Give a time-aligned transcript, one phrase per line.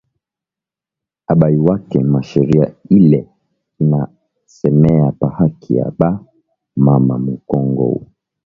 [1.31, 2.65] Abayuwake ma sheria
[2.97, 3.19] ile
[3.81, 4.01] ina
[4.57, 6.09] semeya pa haki ya ba
[6.85, 7.87] mama mu kongo